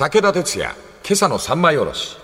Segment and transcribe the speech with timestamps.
[0.00, 0.74] 武田鉄矢、
[1.04, 2.16] 今朝の三枚おろし。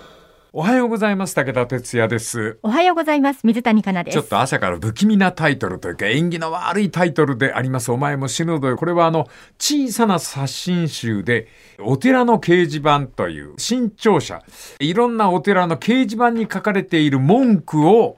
[0.51, 1.35] おはようございます。
[1.35, 2.57] 武田哲也です。
[2.63, 3.41] おはようございます。
[3.43, 4.15] 水谷香奈です。
[4.15, 7.91] ちょっと朝から不気味なタイトルというか、縁起の悪いタイトルであります。
[7.91, 8.77] お前も死ぬぞよ。
[8.77, 9.27] これはあの、
[9.59, 14.41] 小さな写真集で、お寺の掲示板という新潮社、
[14.79, 18.17] いろんなお寺の掲示板に書かれている文句を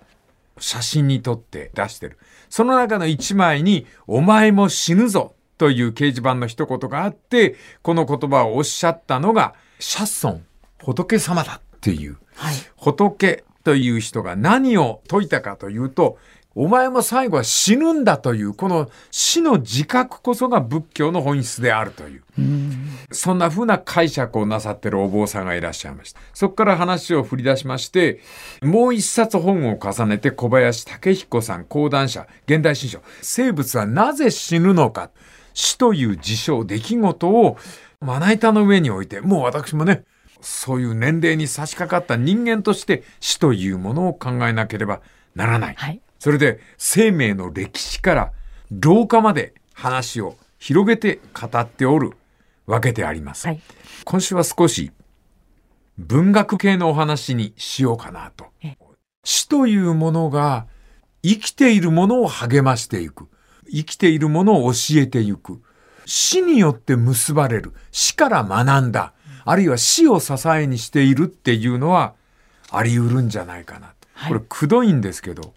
[0.57, 2.17] 写真に撮って出してる。
[2.49, 10.45] その中の一枚に、お前も死ぬぞという掲示板の一言があって、この言葉をおっしゃったのが、シャッソン、
[10.79, 12.17] 仏様だっていう。
[12.35, 12.55] はい。
[12.77, 16.17] 仏という人が何を説いたかというと、
[16.55, 22.23] お前も最後は死ぬんだという、この死の自覚こそが仏教の本質であるという。
[23.11, 26.21] そんな風な解釈をなさってるお坊さんがいらっしゃいました。
[26.33, 28.21] そこから話を振り出しまして、
[28.61, 35.11] もう一冊本を重ねて小林武彦さん講談社、現代新書、生物はなぜ死ぬのか、
[35.59, 37.57] 死という事象、出来事を
[37.99, 40.05] まな板の上に置いて、もう私もね、
[40.39, 45.01] そういう年齢に差し掛かった人間として死というものを考えなければ
[45.35, 45.75] ならない。
[45.75, 45.99] はい。
[46.17, 48.31] それで生命の歴史から
[48.71, 52.13] 老化まで話を広げて語っておる
[52.65, 53.45] わけであります。
[53.45, 53.59] はい。
[54.05, 54.91] 今週は少し
[55.97, 58.77] 文学系のお話にしようかなとえ。
[59.25, 60.67] 死というものが
[61.21, 63.27] 生きているものを励ましていく。
[63.69, 65.61] 生きているものを教えていく。
[66.05, 67.73] 死によって結ばれる。
[67.91, 69.13] 死から学んだ。
[69.45, 72.13] あるいは死を支えにしているっていうのは
[72.71, 73.93] あり得るんじゃないかな
[74.27, 75.53] これくどいんですけど。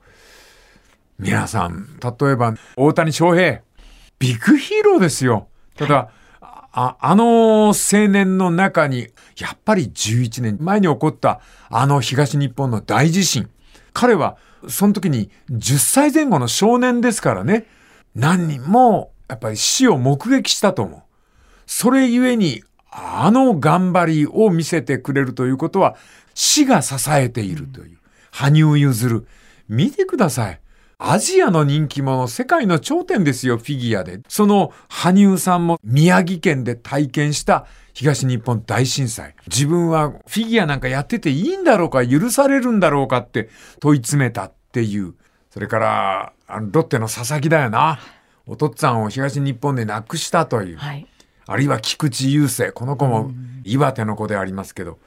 [1.18, 3.60] 皆さん、例えば大谷翔平、
[4.18, 5.48] ビッグヒーローですよ。
[5.76, 6.10] ただ、
[6.40, 13.48] ああの青年の中に、やっぱり11年前に起こったあの東日本の大地震。
[13.92, 14.36] 彼は、
[14.68, 17.66] その時に10歳前後の少年ですからね。
[18.14, 21.02] 何人も、やっぱり死を目撃したと思う。
[21.66, 25.96] それゆえに、あの頑張りを見せてくれるということは、
[26.34, 27.98] 死が支えているという。
[28.30, 29.24] 羽生結弦。
[29.68, 30.60] 見てください。
[30.98, 34.20] アジアの人気者、世界の頂点ですよ、フィギュアで。
[34.28, 39.34] その羽生さんも宮城県で体験した東日本大震災。
[39.48, 43.50] 自分はフィギュアなんかやってていいんだろうか、許されるんだろうかって
[43.80, 45.14] 問い詰めたっていう。
[45.52, 47.98] それから、あのロッテの佐々木だよな。
[48.46, 50.78] お父っつぁんを東日本で亡くしたという。
[50.78, 51.06] はい。
[51.46, 52.72] あるいは菊池雄星。
[52.72, 53.30] この子も
[53.62, 54.98] 岩手の子でありますけど、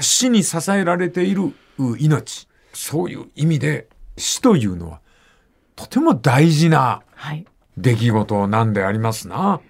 [0.00, 2.48] 死に支えられているう命。
[2.72, 3.88] そういう意味で
[4.18, 5.00] 死というのは
[5.76, 7.46] とても大事なはい。
[7.76, 9.60] 出来事なんでありますな。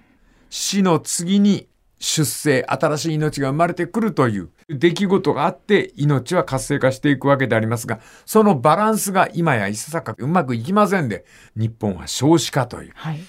[0.49, 1.69] 死の次に
[1.99, 11.25] 出生、新しい命が生まれてくるという出来事があって命は活性化していくわけでありますが、そのバランスが今やいささかうまくいきませんで、
[11.57, 12.93] 日本は少子化という。
[12.95, 13.21] はい。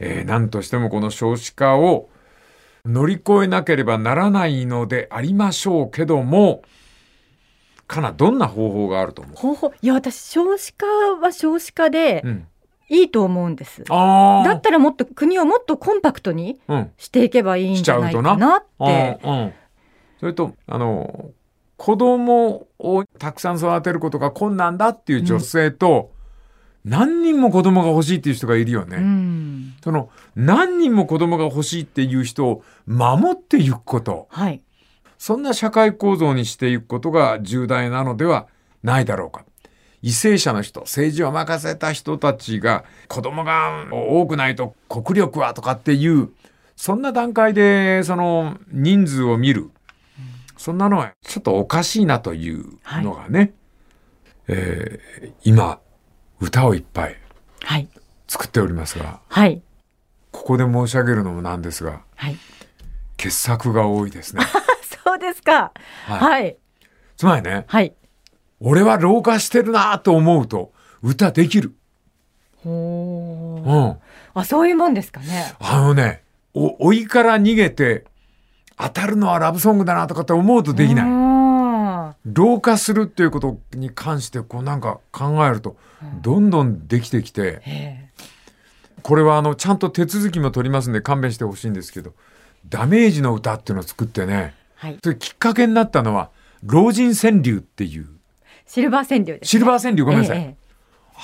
[0.00, 2.08] えー何としてもこの少子化を
[2.84, 6.62] 乗り越えなければならないのでありましょうけども、
[7.86, 9.36] かな、どんな方法があると思う？
[9.36, 10.86] 方法、いや、私、少子化
[11.20, 12.46] は少子化でうん。
[12.90, 13.84] いいと思うんです。
[13.84, 16.90] だったらもっと国をもっとコンパクトにうん。
[16.98, 19.18] していけばいいんじゃないかなって。
[19.24, 19.52] うんうん。
[20.18, 21.30] それと、あの、
[21.76, 26.10] 子供をたくさん育てることが困難だっていう女性と、
[26.84, 28.96] 何人も子供が欲しいっていう人がいるよね。
[28.96, 29.74] うん。
[29.84, 34.26] その、何人も子供が欲しいっていう人を守っていくこと。
[34.30, 34.62] はい。
[35.16, 38.48] そんな社会構造にしていくことが重大なのでは
[38.82, 39.44] ないだろうか。
[40.02, 46.30] 為政者の人、政治を任せた人たちが子供が多くないと国力はとかっていう、
[46.76, 49.70] そんな段階でその人数を見る。
[50.56, 52.64] そんなのはちょっとおかしいなという
[53.02, 53.52] のがね、
[54.48, 55.80] えー今、
[56.40, 57.16] 歌をいっぱい
[57.62, 57.88] はい。
[58.28, 59.62] 作っておりますが、はい。
[60.32, 62.36] ここで申し上げるのもなんですが、はい。
[63.16, 64.42] 傑作が多いですね。
[65.04, 65.72] そうですか。
[66.06, 66.56] はいはい。
[67.16, 67.94] つまりね、はい。
[68.60, 70.72] 俺は老化してるなと思うと
[71.02, 71.74] 歌できる。
[72.62, 73.96] ほーうん。
[74.34, 75.54] あ、そういうもんですかね。
[75.58, 76.22] あのね、
[76.54, 78.04] お、老いから逃げて
[78.76, 82.16] 当たるのはラブソングだなとかって思うとできない。
[82.24, 85.76] 老化するっていうことに関してこうなんか考えると
[86.20, 88.08] どんどんできてきて、え
[89.02, 92.12] これはあのちゃんと手続きも取りますんで勘弁してほしいんですけど、
[92.68, 94.98] ダメージの歌っていうのを作ってね、はい。
[95.02, 96.30] それきっかけになったのは
[96.62, 98.08] 老人川柳っていう、
[98.72, 99.48] シルバー川柳です、ね。
[99.48, 100.38] シルバー川柳ごめんなさい。
[100.38, 100.56] ええ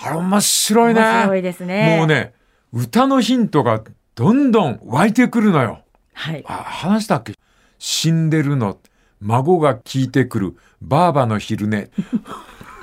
[0.02, 1.00] あれ面白いね。
[1.00, 1.96] 面白いですね。
[1.96, 2.06] もう。
[2.08, 2.34] ね、
[2.72, 3.84] 歌のヒントが
[4.16, 5.80] どんどん湧いてくるのよ。
[6.12, 6.44] はい。
[6.44, 7.34] あ、話したっけ？
[7.78, 8.78] 死んでるの。
[9.20, 10.56] 孫が聞いてくる。
[10.82, 11.88] ばあばの昼寝。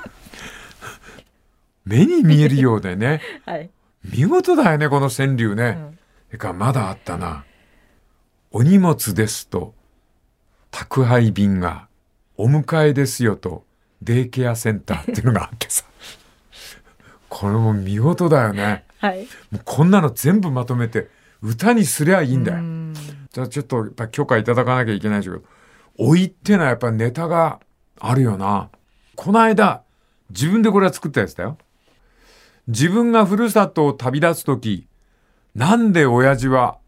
[1.84, 3.20] 目に見えるようでね。
[3.44, 3.68] はい。
[4.02, 5.72] 見事だよね、この川柳ね。
[5.72, 5.98] ん
[6.30, 7.44] てか、まだあったな。
[8.50, 9.74] お荷物ですと、
[10.70, 11.86] 宅配便が
[12.38, 13.66] お迎えですよと
[14.04, 15.84] デイケアセンターっていうのがあってさ。
[17.28, 18.84] これも見事だよね。
[18.98, 19.26] はい。
[19.50, 21.08] もうこんなの全部まとめて
[21.42, 22.58] 歌にすりゃいいんだよ。
[22.58, 22.94] うん
[23.34, 25.46] じゃあちょっとやっぱ許可いただかなきゃいけないでしょうけ
[26.04, 27.58] ど、老いってのはやっぱネタが
[27.98, 28.70] あるよな。
[29.16, 29.82] この間、
[30.30, 31.58] 自分でこれは作ったやつだよ。
[32.68, 34.86] 自分がふるさとを旅立つとき、
[35.56, 36.78] なんで親父は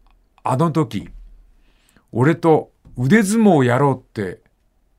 [0.41, 1.09] あの時、
[2.13, 4.39] 俺と腕相撲をやろうって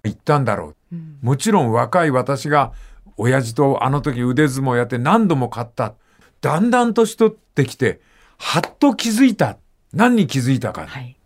[0.05, 0.77] 言ったんだろう。
[1.23, 2.73] もちろん若い私が
[3.17, 5.95] 親父とあの時腕相撲やって何度も勝った。
[6.41, 8.01] だんだん年取ってきて、
[8.39, 9.59] はっと気づいた。
[9.93, 10.87] 何に気づいたか。
[10.87, 11.17] はい。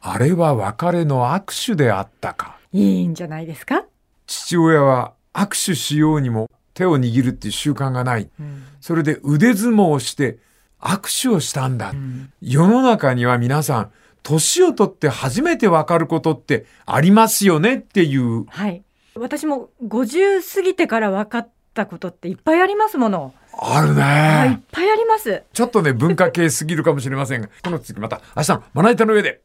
[0.00, 2.58] あれは別れの握手であったか。
[2.72, 3.84] いいんじゃないですか？
[4.26, 8.30] 父親は握手しようにも手を握るっていう習慣がない。
[8.38, 10.38] うんそれで腕相撲をして
[10.78, 11.94] 握手をしたんだ。
[12.42, 13.90] 世の中には皆さん、
[14.24, 18.46] 年を取って初めてわかることってありますよねっていう。
[18.46, 18.82] はい。
[19.14, 23.34] 私も50過ぎてから分かったことっていっぱいありますもの。
[23.56, 24.62] あるはい、いっね。
[24.72, 25.42] ぱいあります。
[25.52, 29.42] ちょっとね、文化系すぎるかもしれませんが、この次また明日のまな板の上で。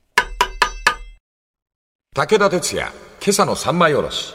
[2.15, 2.87] 武田鉄矢、
[3.21, 4.33] 今朝の三枚おろし。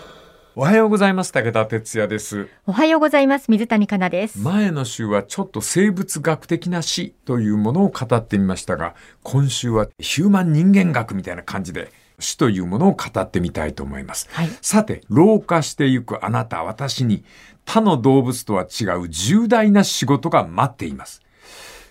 [0.57, 1.33] おはようございます。
[1.33, 2.49] 武田哲也です。
[2.65, 3.51] おはようございます。
[3.51, 4.39] 水谷香奈です。
[4.39, 11.91] 前の週はちょっと生物学的な死というものを語ってみましたが、今週はヒューマン人間学みたいな感じで
[12.21, 14.29] 死というものを語ってみたいと思います。
[14.31, 17.25] はいさて、老化していくあなた、私に
[17.65, 21.21] 他の動物とは違う重大な仕事が待っています。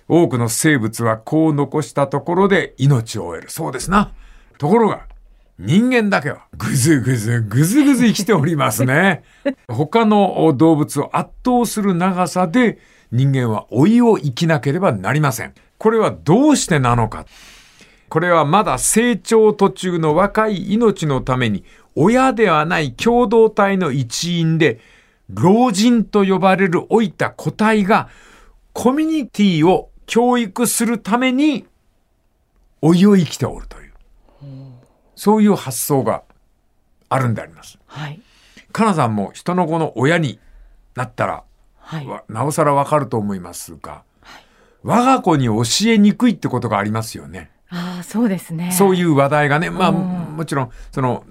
[0.07, 3.51] 多くの生物はこう残したところで命を終える。
[3.51, 4.13] そうですな。
[4.57, 5.01] ところが、
[5.59, 9.23] 人間だけはぐずぐずぐずぐず生きておりますね。
[9.67, 12.79] 他の動物を圧倒する長さで
[13.11, 15.53] 人間は老いを生きなければなりません。
[15.77, 17.25] これはどうしてなのか。
[18.09, 21.63] これはまだ成長途中の若い命のために
[21.95, 24.79] 親ではない共同体の一員で
[25.29, 28.09] 老人と呼ばれる老いた個体が
[28.71, 31.65] コミュニティを教育するために
[32.81, 33.82] 老いを生きておるという。
[35.15, 36.23] そういう発想が
[37.09, 37.77] あるんであります。
[37.87, 38.21] はい。
[38.71, 40.39] かなさんも人の子の親に
[40.95, 41.43] なったら、
[41.77, 42.07] はい。
[42.07, 44.03] わなおさらわかると思いますが、
[44.83, 47.51] 我が子に教えにくいってことがありますよね。
[47.69, 48.71] ああ、そうですね。
[48.71, 49.97] そういう話題がね、まあ、うん
[50.35, 51.23] もちろん、その、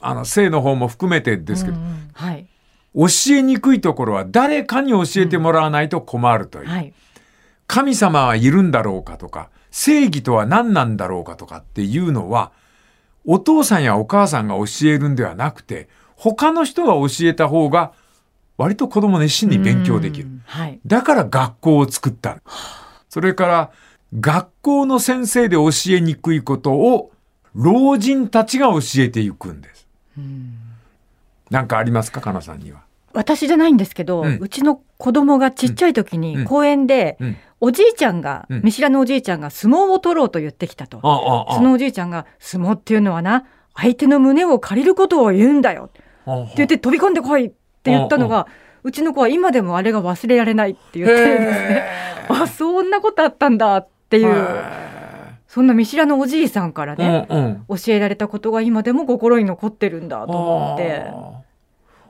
[0.00, 1.78] あの、性の方も含めてですけど、
[2.14, 2.46] はい。
[2.94, 6.68] 教えにくいところは誰かに教えてもらわないと困るという。
[6.68, 6.92] はい。
[7.66, 12.50] 神様はいるんだろうかとか、正義とは何なんだろうかとかっていうのは、
[13.24, 17.92] お父さんやお母さんが教えるんではなくて、他の人が教えた方が、
[18.56, 20.30] 割と子供熱心に勉強できるう。
[20.30, 20.80] んはい。
[20.86, 22.42] だから学校を作った。
[23.08, 23.70] それから、
[24.18, 27.12] 学校の先生で教えにくいことを、
[27.54, 29.88] 老人たちが教えていくんです。
[31.50, 32.80] なんかありますか、かなさんには？
[33.12, 37.36] 私じゃないんですけど、ううんちの子供がちっちゃい時うんに公園で、うん。
[37.62, 41.00] おじいちゃんが、うん見知らぬおじいちゃんが相撲を取ろうと言ってきたと。
[41.52, 43.44] そのおじいちゃんが、相撲っていうのはな、
[43.74, 45.84] 相手の胸を借りることを言うんだよ。
[45.84, 46.02] って
[46.56, 48.46] 言って飛び込んでこいって言ったのが、
[48.82, 51.84] うちの子は今でもあれが忘れられないって言ってるんですね。
[52.28, 54.90] あ、そんなことあったんだっていう、へ
[55.48, 57.76] そんな見知らぬおじいさんからえね、うんうん。
[57.78, 61.10] 教えられたことが今でも心に残ってるんだと思って。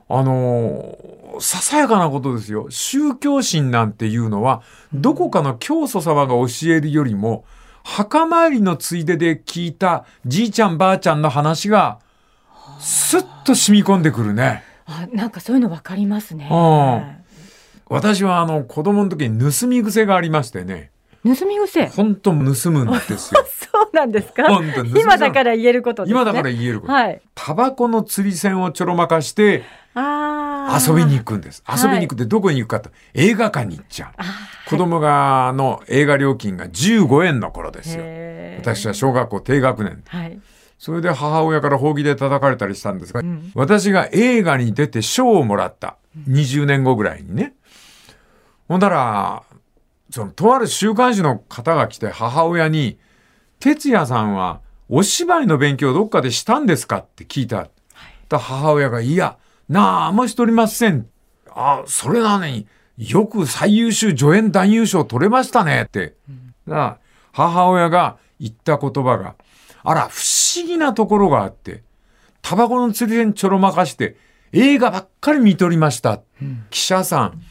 [0.09, 2.67] あのーささやかなことですよ。
[2.69, 4.61] 宗教心なんていうのは、
[4.93, 7.45] どこかの教祖様が教えるよりも、
[7.83, 11.99] 墓参りのついでで聞いたじいちゃんばあちゃんの話が、
[12.79, 14.63] スッと染み込んでくるね。
[14.85, 16.49] あ、なんかそういうの分かりますね。
[16.51, 17.21] うん
[17.91, 20.91] 私はあの子供の時に盗み癖がありましてね、
[21.23, 21.87] 盗み癖。
[21.87, 23.45] ほんと盗むんですよ。
[23.71, 24.43] そうなんですか？
[24.99, 26.19] 今だから言えることですね。
[26.19, 26.93] 今だから言えること。
[26.93, 27.21] はい。
[27.35, 29.63] タバコの釣り線をちょろまかして。
[29.93, 31.61] 遊びに行くんです。
[31.65, 34.69] はい遊びに行くってどこに行くかと、映画館に行っちゃう。
[34.69, 38.03] 子供がの映画料金が15円の頃ですよ。
[38.59, 40.01] 私は小学校低学年。
[40.07, 40.39] はい。
[40.79, 45.97] それで母親からほうきで叩かれたりしたんですが、うん私が映画に出て賞をもらった。
[46.29, 47.53] 20年後ぐらいにね。
[48.69, 49.43] ほんだら、
[50.11, 52.99] その、とある週刊誌の方が来て母親に、
[53.59, 56.97] 哲也さんはお芝居の勉強どっかでしたんですか？
[56.97, 57.69] って聞いた。
[58.27, 59.37] だ母親が、いや、
[59.69, 61.07] なんもしとりません。
[61.49, 66.15] あ、それなのによく最優秀助演男優賞取れましたねって。
[66.67, 66.97] だから
[67.31, 69.35] 母親が言った言葉が、
[69.83, 70.21] あら、不
[70.55, 71.83] 思議なところがあって、
[72.41, 74.17] タバコの釣り線ちょろまかして、
[74.51, 76.19] 映画ばっかり見とりました。
[76.69, 77.41] 記者さん、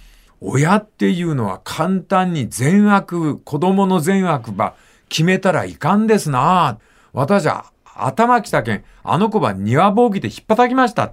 [0.41, 4.75] 親っていうのは簡単に善悪、子供の善悪ば
[5.09, 6.79] 決めたらいかんですな。
[7.13, 11.13] 私は頭きたけん、あの子は庭ぼうきで引っ叩きました。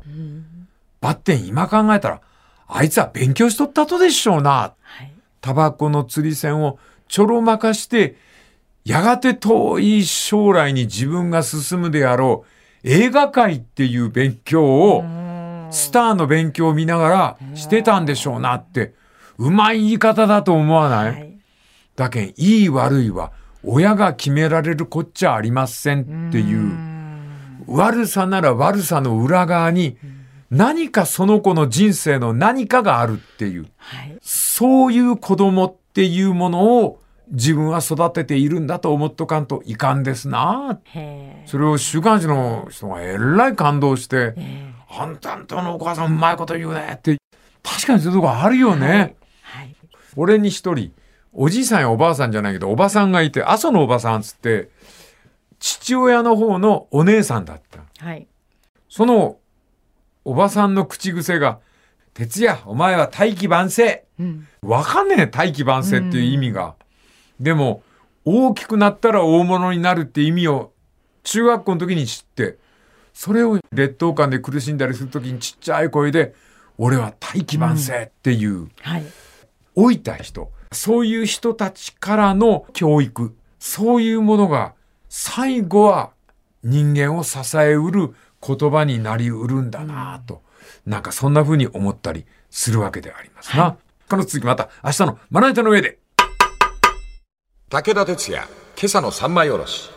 [1.02, 2.22] ばってん今考えたら、
[2.68, 4.74] あいつは勉強しとったとでしょうな。
[4.82, 5.12] はい。
[5.42, 8.16] タバコの釣り線をちょろまかして、
[8.86, 12.58] やがて遠い将来に自分が進むであろう
[12.90, 15.04] 映画界っていう勉強を、
[15.72, 18.94] スターの勉強を見ながらしてたんでしょうなって、
[19.38, 21.40] うまい言い方だと思わない、はい。
[21.96, 23.32] だけん、いい悪いは
[23.64, 26.72] 親が決められるこっちゃありませんっていう、
[27.68, 29.98] 悪さなら悪さの裏側に
[30.50, 34.18] 何かその子の人生の何かがあるっていう、はい。
[34.22, 40.80] そういう子供っていうものを自分は育てているんだと思っとかんといかんですな。
[41.46, 47.18] それを週刊誌の人がえらい感動して、えあんたんとのお母さんうまいこと言うねって、
[47.62, 48.88] 確かにそういうとこあるよね。
[48.88, 49.16] はい。
[50.18, 50.92] 俺に一人、
[51.32, 54.70] おじいさんやおばあさんじゃないけど、おばさんがいて、阿蘇のおばさんっつって、
[55.60, 57.84] 父親の方のお姉さんだった。
[58.04, 58.28] はい。
[58.90, 59.38] その、
[60.26, 61.60] おばさんの口癖が、
[62.16, 64.06] 哲也、お前は大器晩成。
[64.20, 64.48] うん。
[64.64, 66.76] わかんねえ、大器晩成っていう意味が。
[67.40, 67.84] でも、
[68.26, 70.74] 大きくなったら大物になるって意味を、
[71.24, 72.58] 中学校の時に知って、
[73.14, 76.34] それを劣等感で苦しんだりする時にちっちゃい声で、
[76.80, 79.06] 俺は大器晩成っていう、はい。
[79.78, 84.74] 老いた人、そういう人たちからの教育、そういうものが、
[85.08, 86.10] 最後は
[86.64, 88.16] 人間を支えうる
[88.46, 90.42] 言葉になりうるんだなぁと、
[90.88, 93.78] なんかそんな風に思ったりするわけでありますな。
[94.10, 96.00] この続きまた明日のまな板の上で。
[97.70, 99.97] 武田鉄矢、今朝の三枚おろし。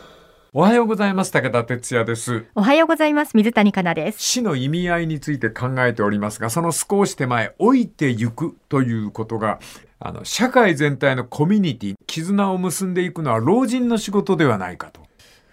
[0.53, 1.31] おはようございます。
[1.31, 2.45] 武田哲也です。
[2.55, 3.37] おはようございます。
[3.37, 4.21] 水谷香奈です。
[4.21, 9.61] 死の意味合いについて考えておりますが、その少し手前、老いてゆくということが、
[9.97, 14.99] あの、社会全体のコミュニティ、絆を結んでいくのは老人の仕事ではないかと。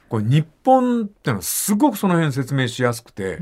[0.09, 3.38] これ日本ってのはすごくその辺説明しやすくて、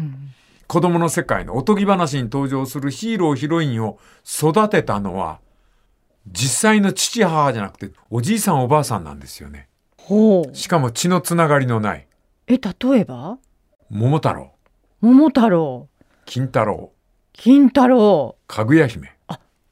[0.67, 5.39] 子供の世界のおとぎ話に登場するヒーロー、ヒロインを育てたのは、
[6.31, 9.69] 実際の父母じゃなくて、おじいさんおばあさんなんですよね。
[10.09, 10.55] ほう。
[10.55, 12.07] しかも血のつながりのない、
[12.47, 13.39] え、例えば？
[13.91, 14.53] 桃太郎、
[15.01, 15.89] 桃太郎、
[16.27, 16.93] 金太郎、
[17.33, 19.11] 金太郎、かぐや姫。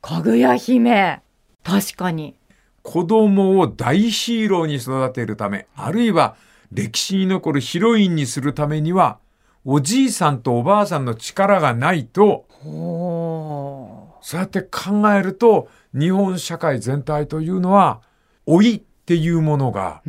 [0.00, 1.22] かぐや姫。
[1.62, 2.34] 確かに。
[2.82, 6.34] 子供を大ヒーローに育てるため、あるいは
[6.72, 9.20] 歴史に残るヒロインにするためには、
[9.64, 18.02] おじいさんとおばあさんの力がないと、ほそうやって考えると、日本社会全体というのは、
[18.48, 20.02] 老いっていうものが。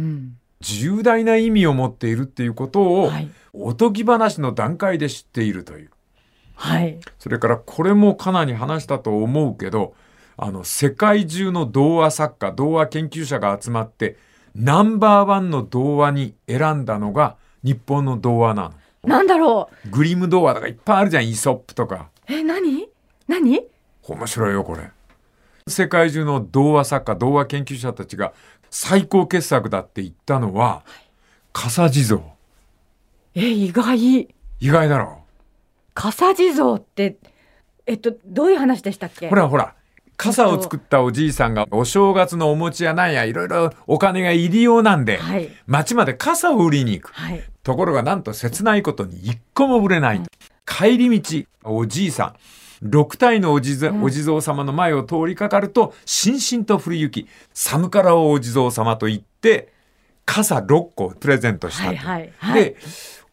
[0.61, 3.29] 重大な意味を持っているっていうことを、はい。
[3.53, 5.91] おとぎ話の段階で知っているという。
[6.55, 6.97] はい。
[7.19, 9.93] それからこれもかなり話したと思うけど、
[10.37, 14.17] あの、世界中の童話作家、童話研究者が集まって、
[14.55, 18.73] ナンバーワンの童話に選んだのが日本の童話なの。
[19.03, 19.89] なんだろう。
[19.89, 22.09] グリム童話とかいっぱいあるじゃん、イソップとか。
[22.27, 22.87] え、何？
[23.27, 23.61] 何？
[24.03, 24.89] 面白いよ、これ。
[25.67, 28.33] 世界中の童話作家、童話研究者たちが
[28.77, 30.83] 最高傑作だって言ったのは、
[31.53, 32.19] 笠地蔵。
[33.33, 34.27] え、意外。
[34.59, 35.23] 意外だろ
[35.93, 37.15] 笠地蔵って、
[37.85, 39.29] えっと、どういう話でしたっけ？
[39.29, 39.75] ほらほら、
[40.17, 45.49] 傘を作ったおじいさんがお正月のお餅やなんやいろいろお金が入りようなんで、はい。
[45.67, 47.13] 町まで傘を売りに行く。
[47.13, 47.41] はい。
[47.63, 50.21] ところがなんと切ないことに一個も売れない。
[50.65, 52.35] 帰り道、おじいさん、
[52.85, 59.73] 六体のお地蔵お地蔵様の前を通りかかると、しんしんと降り行き、寒からをお地蔵様と言って、
[60.25, 61.87] 傘6個プレゼントしたと。
[61.89, 62.63] はいはいはい。
[62.63, 62.75] で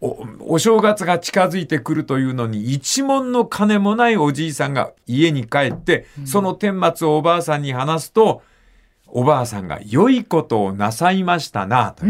[0.00, 8.42] お、お正月が近づいてくるというのに、一文の金もないおじいさんが家に帰って、その顛末をおばあさんに話すと、
[9.06, 12.04] おばあさんが良いことをなさいましたな、と。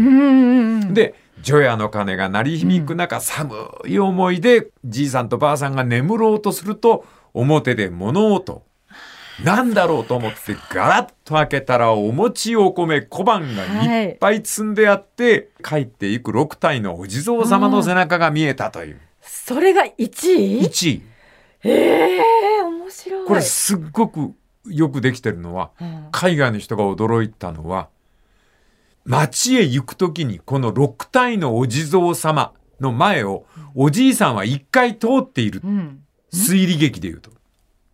[0.93, 3.53] で、除夜の鐘が鳴り響く中、寒
[3.85, 8.63] い思いで、じいさんとばあさんが眠ろうとすると、表で物音。
[9.43, 18.99] なんだろうと思ってガラッと開けたらお餅お米小判がいっぱい積んであって、帰っていく6体のお地蔵様の背中が見えたという。
[19.21, 21.01] それが1位？1位。
[21.63, 23.27] ええ面白い。
[23.27, 24.33] これすっごく
[24.69, 27.89] よくできてるのは、うん海外の人が驚いたのは、
[29.05, 35.61] 街へ行くときにこの6体のお地蔵様の前をおじいさんは一回通っている。
[35.63, 36.02] うん。
[36.33, 37.31] 推理劇で言うと。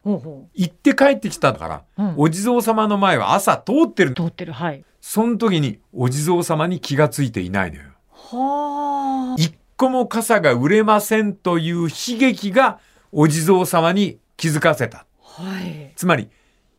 [0.04, 4.14] ほうほ行って帰ってきたから、うんお地蔵様の前は朝通ってるう。。
[4.16, 4.54] 通ってる。
[4.54, 4.84] はい。
[5.02, 7.84] その時にお地蔵様に気がついていないのよ。
[8.12, 9.42] はあ。
[9.42, 12.80] 一個も傘が売れませんという悲劇が
[13.12, 15.06] お地蔵様に気づかせた。
[15.22, 15.94] はい。
[15.96, 16.30] つまり、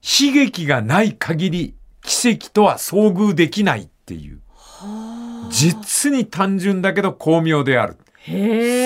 [0.03, 4.41] 悲劇がない限り奇跡とは遭遇できないっていう。
[5.51, 7.97] 実に単純だけど巧妙である。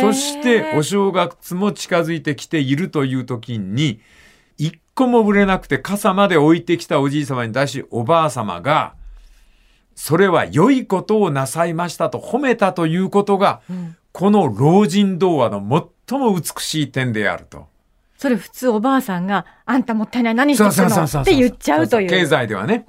[0.01, 4.01] そしてお正月も近づいてきているという時に、
[4.59, 8.95] 一個もぶれなくて傘まで置いてきたおじい様に対しおばあ様が、
[9.95, 15.59] それは良いことをなさいましたと褒めたということが、うんこの老人童話の
[16.07, 17.67] 最も美しい点であると。
[18.17, 21.05] それ普通おばあさんが、あんたもったいない何してるの？
[21.05, 22.09] って言っちゃうという。
[22.09, 22.85] 経済ではね。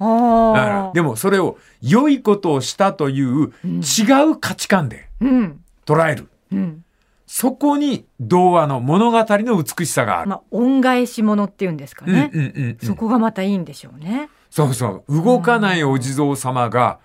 [0.94, 5.64] でもそれを良いことをしたという違う価値観でうん。
[5.84, 6.22] 捉える。
[6.22, 6.28] うん。
[7.26, 10.30] そこに童話の物語の美しさがある。
[10.30, 12.30] まあ、恩返し物っていうんですかね。
[12.32, 14.28] うんうんうんうんそこがまたいいんでしょうね。
[14.48, 15.22] そうそう。
[15.22, 17.00] 動かないお地蔵様が、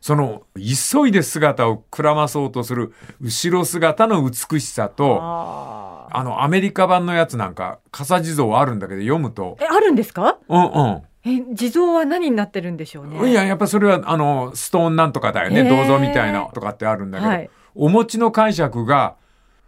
[0.00, 6.18] その、急いで姿をくらまそうとする後ろ姿の美しさと、ああ。
[6.20, 10.38] あの、アメリカ版のやつなんか、傘地蔵あるんだけど読むと、え、あるんですか？
[10.48, 13.22] うんえ、地蔵は何になってるんでしょううん。
[13.24, 13.30] ね。
[13.32, 15.64] いや、やっぱそれは、あの、ストーンなんとかだよね。
[15.68, 19.16] 銅像みたいなとかってあるんだけど、はいお餅の解釈が、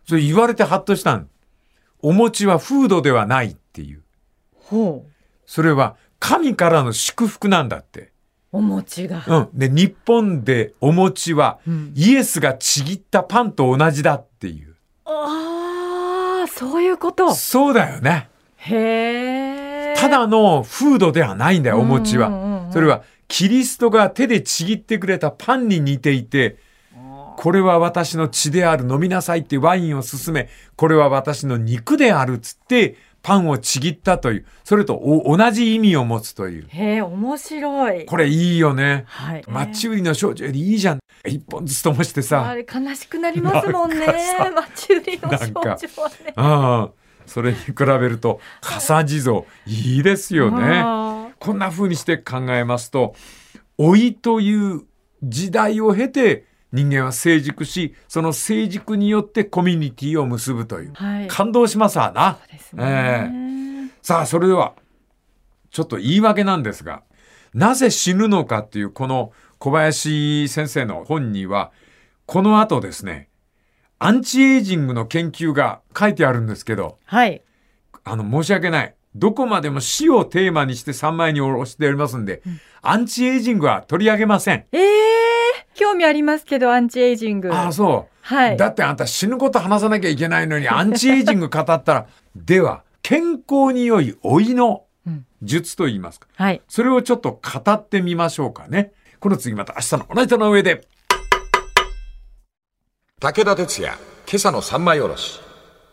[0.06, 1.28] それ言われてハッとしたん。
[2.00, 4.02] お餅はフードではないっていう。
[4.54, 5.10] ほう。
[5.46, 8.12] それは神からの祝福なんだって。
[8.52, 9.24] お餅が。
[9.26, 9.48] うん。
[9.52, 14.74] で、日本でお餅は、うんイエスがちぎったパンと同じだっていう。
[15.04, 17.34] ああ、そういうこと。
[17.34, 18.28] そうだよね。
[18.56, 19.94] へえ。
[19.96, 22.66] ただのフードではないんだよ、お餅うんうんうんうん。
[22.68, 26.56] はそれは、キリストが手でちぎってくれたパンに似ていて、
[27.38, 36.66] これは私の血である、飲みなさいってワインを勧め、これは私の肉であるっつって、パンをちぎったという、それとお同じ意味を持つという。
[36.66, 38.06] へえ、面白い。
[38.06, 39.04] これいいよね。
[39.06, 39.44] はい。
[39.46, 40.98] マッチ売りの少女よりいいじゃん。
[41.28, 42.54] 一本ずつともしてあさ。
[42.56, 44.04] れ悲しくなりますもんね。
[44.04, 46.32] なんマチュリの少女はね。
[46.34, 46.90] ああ、
[47.24, 50.82] それに比べると、傘地蔵、いいですよね。
[50.84, 53.14] あこんな風にして考えますと、
[53.78, 54.82] 老いという
[55.22, 60.92] 時代を経て人間は成熟し、その成熟によってコミュニティを結ぶという。
[60.92, 61.28] ーはい。
[61.28, 62.38] 感動しますわな。
[62.40, 63.90] そうですえね。
[64.02, 64.74] さあ、それでは、
[65.70, 67.02] ちょっと言い訳なんですが、
[67.54, 71.72] なぜ死ぬのかっていうこの小林先生の本には、
[72.26, 73.28] この後ですね、
[73.98, 77.42] アンチエイジングの研究が書いてあるんですけど、はい。
[78.04, 78.94] あの、申し訳ない。
[79.14, 82.42] どこまでも死をテーマにして3枚におろしておりますんで、
[82.82, 84.66] アンチエイジングは取り上げません。
[84.72, 85.07] ええ
[85.78, 87.54] 興味ありますけど、アンチエイジング。
[87.54, 88.16] ああ、そう。
[88.20, 88.56] はい。
[88.56, 96.26] だってあんた死ぬこと話さなきゃいけないのに、アンチエイジング語ったら、 では、健康に良い老いのうん術と言いますか。
[96.34, 96.60] はい。
[96.68, 98.92] それをちょっと語ってみましょうかね。
[99.20, 100.86] この次また明日の同じ手の上で。
[103.20, 103.94] 武田鉄矢、
[104.28, 105.47] 今朝の三枚おろし。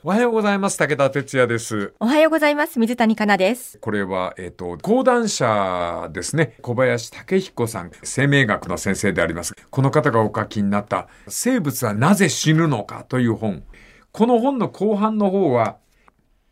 [0.08, 0.78] おはようございます。
[0.78, 1.96] 武田哲也です。
[2.00, 2.78] おはようございます。
[2.78, 3.80] 水谷香奈です。
[3.80, 6.58] これは、えっ、と、講談社ですね。
[6.62, 9.56] 小林武彦さん、生命学の先生であります。
[9.72, 13.64] この方がお書きになった、生物はなぜ死ぬのかという本。
[14.12, 15.78] この本の後半の方は、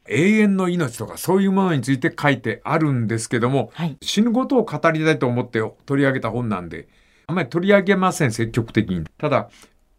[0.10, 6.88] 永遠の命とかそういうものについて書いてあるんですけども、はい死ぬことを語りたいと思って取り上げた本なんで、
[7.28, 9.04] あんまり取り上げません、積極的に。
[9.20, 9.50] ただ、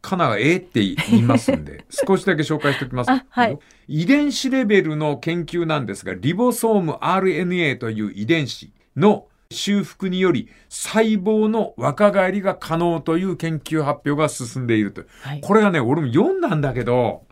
[0.04, 3.10] カナがええって言いますんで、 少しだけ紹介しておきます。
[3.10, 15.04] あはい遺伝子レベルの研究なんですが、リボソーム RNA という遺伝子の修復により細胞の若返りが可能という研究発表が進んでいると。
[15.22, 17.24] はいこれがね、俺も読んだんだけど、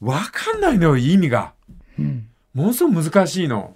[0.00, 1.52] わかんないのよ、意味が。
[1.98, 2.28] うん。
[2.54, 3.74] ものすごく難しいの。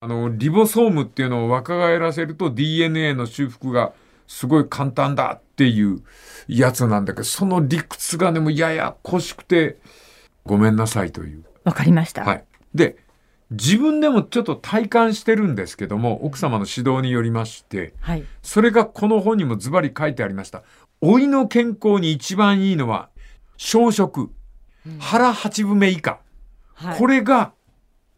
[0.00, 3.92] あの、リボソームっていうのを若返らせると DNA の修復が
[4.30, 6.02] すごい簡単だっていう
[6.46, 9.78] やつなんだけど、その理屈がね、もうややこしくて、
[10.46, 11.44] ごめんなさいという。
[11.64, 12.22] わかりました。
[12.22, 12.44] はい。
[12.72, 12.96] で、
[13.50, 18.24] 自分でもちょっと体感してるんですけども、奥様の指導によりまして、はい。
[18.40, 20.62] それがこの本にもズバリ書いてありました。
[21.02, 23.08] 老いの健康に一番いいのは、
[23.56, 24.30] 小食、
[25.00, 26.20] 腹八分目以下。
[26.74, 26.98] はい。
[26.98, 27.52] これが、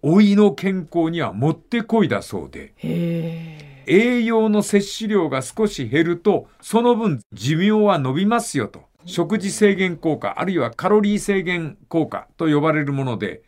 [0.03, 3.72] 老いの健康にはもってこいだそうで、へえ。
[3.87, 8.85] 栄養の摂取量が少し減ると、その分寿命は伸びますよと。
[9.05, 13.43] 食事制限効果、あるいはカロリー制限効果と呼ばれるもので、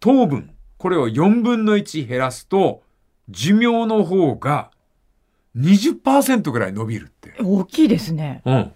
[0.00, 2.82] 糖分、これを4分の1減らすと、
[3.28, 4.70] 寿命の方が
[5.56, 7.34] 20%ぐらい伸びるって。
[7.40, 8.42] 大きいですね。
[8.44, 8.72] うん。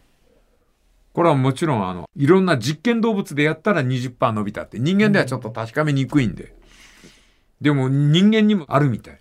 [1.12, 6.54] これはもちろん、あの、いろんな実験動物でやったら20%伸びたって、人間ではちょっと確かめにくいんで。
[7.60, 9.20] でも人間にもあるみたい。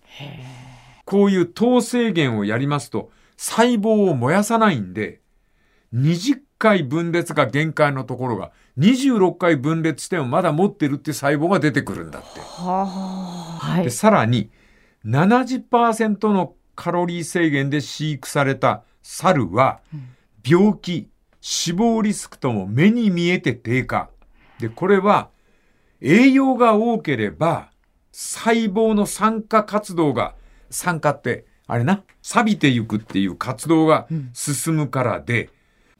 [1.05, 5.21] こういう糖制限をやりますと、細胞を燃やさないんで、
[5.93, 12.39] 20回分裂が限界のところが、26回分裂してもまだ持ってるって細胞が出てくるんだって。
[12.39, 14.49] はで、さらに、
[15.05, 19.79] 70%のカロリー制限で飼育された猿は、
[20.45, 21.09] 病気、
[21.47, 24.09] 死亡リスクとも目に見えて低下。
[24.59, 25.29] で、これは
[26.01, 27.69] 栄養が多ければ
[28.11, 30.33] 細胞の酸化活動が、
[30.75, 35.49] 酸化ってあれな、錆びていくっていう活動が進むからで、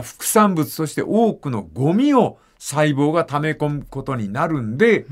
[0.01, 5.05] 副産物として多くのゴミを細胞が溜め込むことになるんで、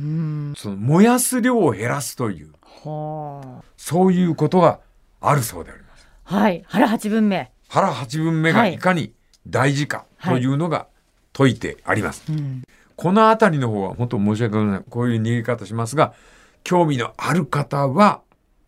[0.55, 4.79] その燃やす量を減らすという、はそういうことが
[5.21, 6.07] あるそうであります。
[6.25, 6.39] あ。
[6.39, 6.63] はい。
[6.67, 7.51] 腹八分目。
[7.69, 9.13] 腹八分目がいかに
[9.47, 10.87] 大事かというのが
[11.35, 12.23] 説いてあります。
[12.29, 12.63] うん。
[12.95, 14.83] このあたりの方は本当申し訳ございません。
[14.83, 16.13] こういう逃げ方しますが、
[16.63, 18.21] 興味のある方は、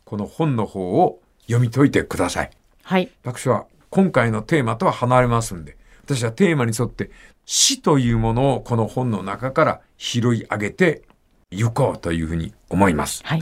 [0.05, 2.51] この本の方を読み解いてください。
[2.83, 3.09] はい。
[3.23, 7.09] 私は今回のテーマとは離れますんで、私はテーマに沿って
[7.45, 11.01] 死というものをこの本の中から拾い上げて
[11.51, 13.23] 行こうというふうに思います。
[13.25, 13.41] はい。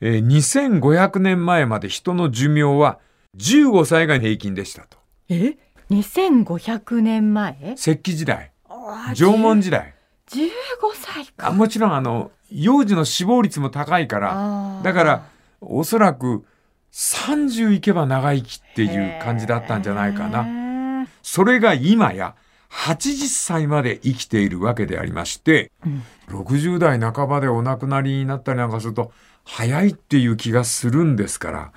[0.00, 2.98] えー2500年前まで人の寿命は
[3.36, 4.96] 15歳が平均でしたと。
[5.28, 5.56] え
[5.90, 7.74] ?2500 年前？
[7.76, 9.94] 石器時代、あ縄文時代。
[10.28, 10.48] 15
[10.94, 11.48] 歳か。
[11.48, 15.26] あもちろんあの、幼児の死亡率も高いから、だから、
[15.60, 16.44] おそらく
[16.92, 20.42] 30いけば長生きっていう感じだったんじゃないかな。
[20.44, 21.06] な。
[21.22, 22.34] それが今や
[22.70, 29.10] 80歳まで生きているわけでありまして、うん60代半ばでお亡くなりになったりなんかすると、
[29.44, 31.72] 早いっていう気がするんですから、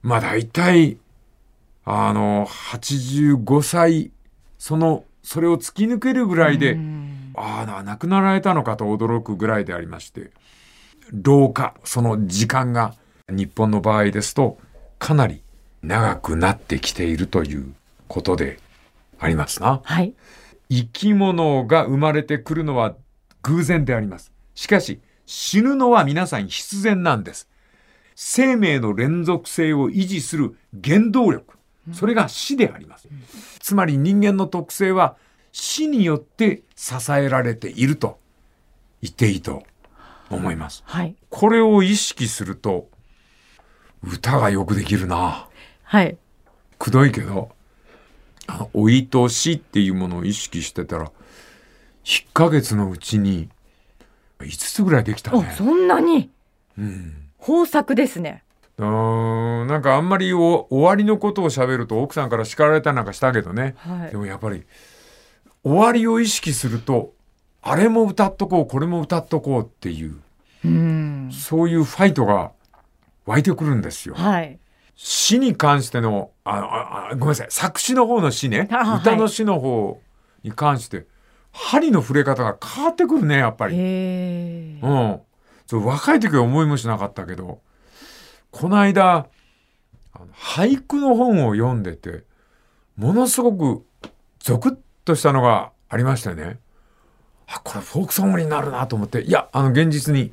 [0.00, 0.98] まあ大体、
[1.84, 4.12] あの、85歳、
[4.58, 10.30] その、それを突き抜けるぐらいで、うんああ、亡くなられたのかと驚くぐらいでありまして、
[11.12, 12.94] 老化、その時間が
[13.28, 14.58] 日本の場合ですと、
[14.98, 15.42] かなり
[15.82, 17.74] 長くなってきているという
[18.08, 18.58] ことで
[19.18, 19.80] ありますな。
[19.84, 20.14] はい。
[20.70, 22.94] 生き物が生まれてくるのは
[23.42, 24.32] 偶然であります。
[24.54, 27.48] しかし、死ぬのは皆さん必然なんです。
[28.14, 31.56] 生命の連続性を維持する原動力。
[31.92, 33.08] それが死であります。
[33.60, 35.16] つまり人間の特性は
[35.52, 38.18] 死によって支えられていると
[39.02, 39.62] 言っていいと
[40.30, 40.82] 思います。
[40.86, 41.14] はい。
[41.30, 42.88] これを意識すると、
[44.02, 45.48] 歌がよくできるな。
[45.82, 46.16] はい。
[46.78, 47.50] くどいけど、
[48.46, 51.10] あの、老いと死っていうものを意識してたら、
[52.04, 53.48] 1ヶ月のうちに
[54.38, 55.52] 5つぐらいできたお、ね。
[55.56, 56.30] そんなに？
[56.78, 57.28] うん。
[57.40, 58.44] 豊作ですね。
[58.78, 63.74] うーんなんかあんまりお終わりのことを喋ると奥さんから叱られたりなんかしたけどね。
[63.78, 64.16] はいで。
[64.16, 64.64] もやっぱり、
[65.64, 67.12] 終わりを意識すると、
[67.62, 70.20] あれも歌っとこう、これも歌っとこうっていう、
[70.64, 71.30] うん。
[71.32, 72.52] そういうファイトが
[73.26, 74.14] 湧いてくるんですよ。
[74.14, 74.58] はい。
[74.96, 78.68] 詩に関しての、あああごめんなさい、作詞の方の詩ね
[79.00, 80.00] 歌の詩の方
[80.42, 81.06] に関して、
[81.52, 83.76] 針の触れ方が変わってくるね、やっぱり。
[83.76, 85.20] うん。
[85.66, 87.60] そう若い時は思いもしなかったけど、
[88.50, 89.28] この間、
[90.14, 92.24] あの俳句の本を読んでて、
[92.96, 93.84] ものすごく
[94.40, 96.58] ゾクッとしたのがありましたよね。
[97.48, 100.32] あ、これフォークソングになるなと思って、いや、あの、現実に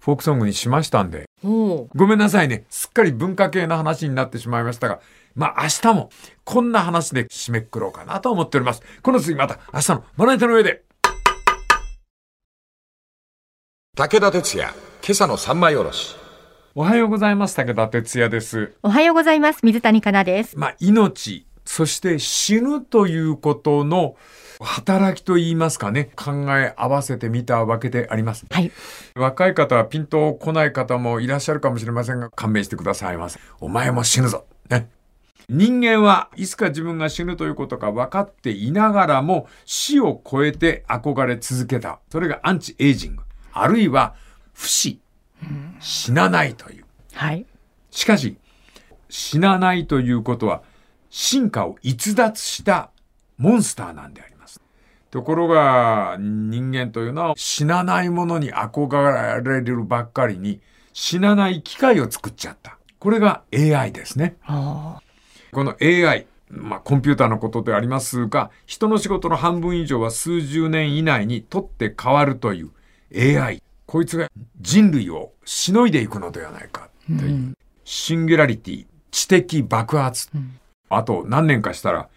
[0.00, 2.64] フォークソングにしましたんで、ごめんなさいね。
[2.68, 5.00] すっかり文化系の話になってしまいましたが、
[5.34, 6.10] まあ明日も
[6.44, 8.82] こんな話で締めくくろうかなと思っております。
[9.02, 10.82] この次また明日のまな板の上で。
[13.96, 16.16] 武田鉄矢、今朝の三枚おろし。
[16.74, 17.54] おはようございます。
[17.54, 18.72] 武田哲也です。
[18.82, 19.60] おはようございます。
[19.62, 20.58] 水谷香奈です。
[20.58, 24.16] まあ命、そして死ぬということの
[24.62, 28.46] 働きと言いますかね、考え合わせてみたわけであります。
[28.50, 28.70] はい。
[29.14, 33.40] 若い方はピンと来ない方もいらっしゃるかもしれませんが、勘弁してくださいませ。
[33.60, 34.46] お前も死ぬぞ。
[34.70, 34.88] ね。
[35.48, 42.00] 人間はいつか自分が死ぬということが分かっていながらも死を超えて憧れ続けた。
[42.10, 43.22] それがアンチエイジング。
[43.52, 44.14] あるいは
[44.54, 45.00] 不死。
[45.80, 46.84] 死なないという。
[47.14, 47.44] はい。
[47.90, 48.36] しかし、
[49.08, 50.62] 死なないということは
[51.10, 52.90] 進化を逸脱した
[53.36, 54.31] モンスターなんであり。
[55.12, 60.62] ところが人間というのは死なないものに憧れるばっかりに
[60.94, 62.78] 死なない機械を作っちゃった。
[62.98, 64.36] これが AI ですね。
[64.46, 65.00] あ
[65.52, 72.70] この AI、まあコンピューターのことでありますが、人の仕事の半分以上は数十年以内に取って変わるという
[73.14, 73.62] AI。
[73.84, 74.30] こいつが
[74.62, 77.54] 人類をしのいでいくのではないかという。
[77.84, 80.30] シンギュラリティ、知的爆発。
[80.88, 82.08] あと何年かしたら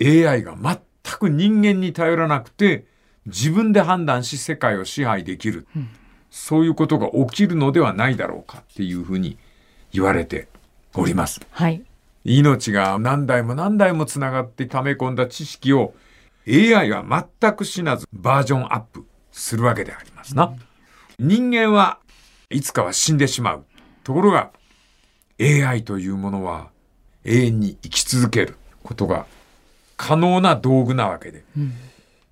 [0.00, 2.86] AI が全く人間に頼らなくて
[3.26, 5.66] 自分で判断し世界を支配できる。
[6.30, 9.36] そういうことが起きるのではないだろうかっていうふうに
[9.92, 10.48] 言われて
[10.94, 11.40] おります。
[11.50, 11.82] はい。
[12.24, 15.94] 命が何代も何代もつながって溜め込んだ知識を
[16.46, 20.54] AI は全く死なずバージョンアップするわけでありますな。
[21.18, 21.98] 人間は
[22.48, 23.64] いつかは死んでしまう。
[24.04, 24.50] ところが
[25.40, 26.70] AI というものは
[27.24, 29.26] 永遠に生き続けることが
[30.00, 31.44] 可能な道具なわけで。
[31.56, 31.74] うん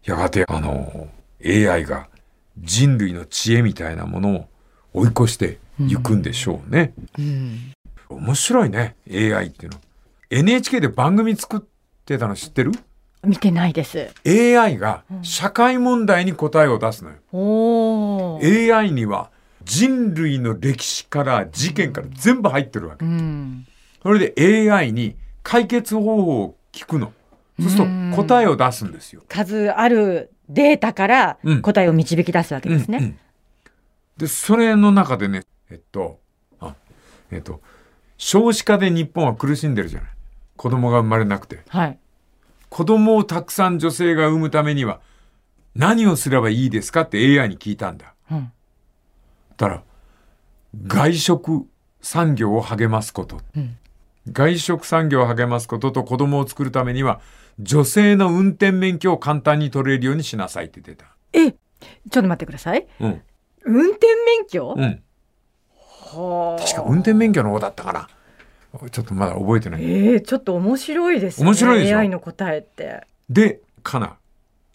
[0.04, 1.08] やがてあの
[1.44, 2.08] AI が
[2.56, 4.48] 人類の知恵みたいなものを
[4.94, 6.94] 追い越していくんでしょうね。
[7.18, 7.72] うん
[8.08, 9.78] 面白いね AI っていうの。
[10.30, 11.60] NHK で番組作っ
[12.06, 12.72] てたの知ってる？
[13.22, 14.08] 見てないです。
[14.24, 17.16] ?AI が社会問題に答えを出すのよ。
[17.32, 19.28] おー AI には
[19.64, 23.04] 人類の歴史から事件から全部入ってるわけ。
[23.04, 23.66] うん
[24.02, 27.12] それで AI に解決方法を聞くの。
[27.60, 29.22] そうすると答えを出すんですよ。
[29.28, 32.98] 数あるデータからうん答えを導き出すわけですね。
[32.98, 33.18] うんうん
[34.18, 36.18] で、それの中でね、えっと、
[36.60, 36.74] あ、
[37.30, 37.62] えっと、
[38.16, 40.10] 少子化で日本は苦しんでるじゃない。
[40.56, 41.62] 子供が生まれなくて。
[41.68, 41.98] はい。
[42.68, 45.00] 子供をたくさん女性が産むためには
[45.74, 48.12] 何をすればいいですかって AI に聞いたんだ。
[48.30, 48.52] うん
[49.56, 49.82] たら、
[50.86, 51.66] 外食
[52.00, 53.40] 産業を励ますこと。
[53.56, 53.78] うん
[54.30, 57.22] 外食産業を励ますことと子供を作るためには
[57.58, 61.06] 女性の運転免許を簡単に取れるようにしなさいって出た。
[61.32, 62.86] え、ちょっと待ってください。
[63.00, 63.22] うん。
[63.64, 65.02] 運転免許、うん。
[65.70, 68.08] はあ確か運転免許の方だったかな。
[68.90, 69.82] ちょっとまだ覚えてない。
[69.82, 71.46] えー、ちょっと面白いですね。
[71.46, 73.06] 面白いでしょ？AI の答えって。
[73.28, 74.16] で、かな。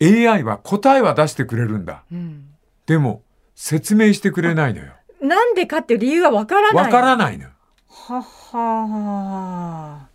[0.01, 2.03] AI は答えは出してくれるんだ。
[2.11, 2.49] うん
[2.85, 3.23] でも、
[3.55, 4.91] 説明してくれないのよ。
[5.21, 6.85] なんでかっていう理由はわからない。
[6.85, 7.49] わからないのよ。
[7.87, 10.07] はは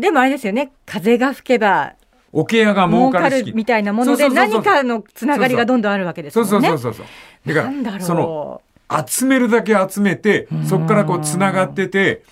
[0.00, 0.72] でもあれですよね。
[0.86, 1.94] 風が吹けば
[2.34, 6.68] 桶屋が儲儲かかるみたいなもので何かのつながりがどんどんあるわけですそもね。
[6.68, 7.54] うんそうそうそうそう。
[7.54, 8.60] だかその、
[9.06, 12.24] 集めるだけ集めて、そこからこう繋がってて、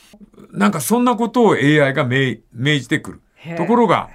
[0.50, 3.20] なんかそんなことを AI が命命じてくる。
[3.56, 4.10] ところが、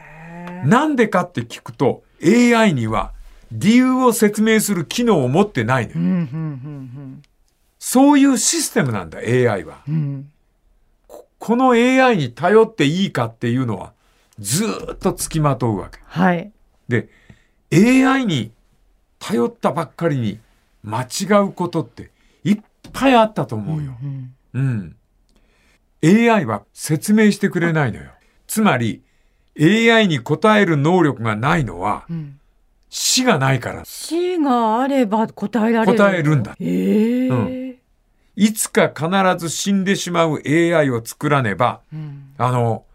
[0.65, 3.13] なんでかって聞くと、AI には
[3.51, 6.27] 理由を説明する機能を持ってないのよ。
[7.79, 9.77] そういうシステムなんだ、AI は。
[9.87, 10.31] うんうん
[11.39, 13.93] この AI に頼っていいかっていうのは、
[14.39, 15.99] ずーっと付きまとうわけ。
[16.05, 16.51] はい。
[16.87, 17.09] で、
[17.71, 18.51] AI に
[19.19, 20.39] 頼ったばっかりに
[20.83, 22.11] 間違うことって
[22.43, 22.59] いっ
[22.93, 23.93] ぱいあったと思うよ。
[24.03, 24.95] うんうん。
[26.03, 28.11] AI は説明してくれないのよ。
[28.47, 29.01] つまり、
[29.59, 32.39] AI に答える能力がないのは、うん
[32.89, 33.83] 死がないから。
[33.85, 35.97] 死があれば答えられる。
[35.97, 37.66] 答えるんだええうん
[38.37, 42.85] いつか必ず死んでしまう AI を作らねば、うんあの、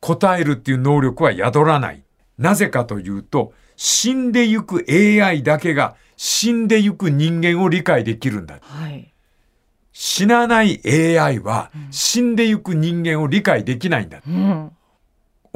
[0.00, 2.02] 答えるっていう能力は宿らない。
[2.38, 8.58] なぜかというと、死んでゆく AI だけが死んでゆく人間を理解できるんだ。
[8.62, 9.12] はい。
[9.92, 14.22] 死なない AI は死んでゆく人間を理解できないんだ。
[14.26, 14.70] うん。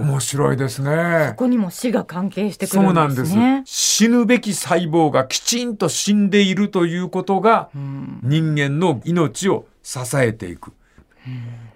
[0.01, 1.45] 面白いですねこ。
[1.45, 3.63] こにも死が関係してくるそうんなんですすでね。。
[3.65, 10.73] 死ぬべき細胞がきちんと死んでいるということがうん人間の命を支えていく。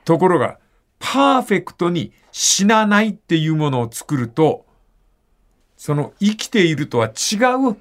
[0.05, 0.59] ところが、
[0.99, 4.65] パーフェクトに死なないっていうものを作ると、
[5.77, 7.37] その生きているとは違
[7.71, 7.77] う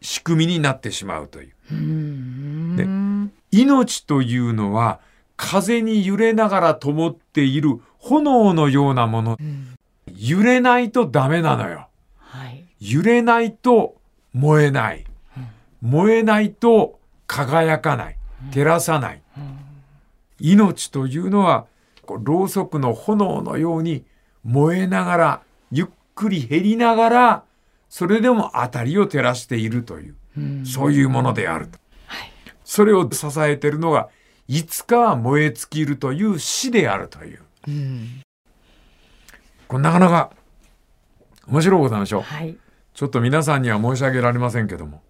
[0.00, 1.52] 仕組みになってしまうという。
[1.70, 5.00] うん命というのは
[5.36, 9.38] 風に揺れながら灯っている炎のようなもの。
[10.16, 11.88] 揺れないとダメなのよ。
[12.18, 12.64] はい。
[12.80, 13.96] 揺れないと
[14.32, 15.04] 燃えない。
[15.82, 18.16] 燃えないと輝かない。
[18.52, 19.22] 照らさない。
[20.38, 21.66] 命というのは、
[22.02, 24.04] こうろうそくの炎のように
[24.44, 25.42] 燃えながら、
[25.72, 27.44] ゆっくり減りながら、
[27.88, 30.14] それでも明かりを照らしているという、
[30.66, 31.78] そういうものであると。
[32.64, 34.08] それを支えているのが、
[34.48, 37.40] いつかは燃え尽きるという死であるという。
[39.68, 40.30] これなかなか
[41.48, 42.22] 面白いことなんでしょう。
[42.22, 42.56] はい。
[42.94, 45.02] ちょっと皆さんには申し上げられませんけども、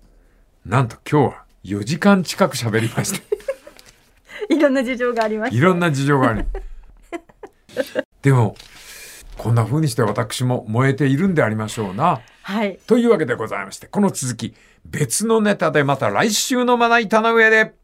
[0.65, 3.21] なんと今日は4時間近く喋りました。
[4.55, 6.47] いろんな事情がありましいろんな事情がある。
[8.23, 8.57] でも、
[9.37, 12.21] こんな風にして私も燃えているんでありましょうな。
[12.43, 12.79] はい。
[12.87, 17.75] というわけでございまして、この続き、別のネタでまた来週のまな板の上で。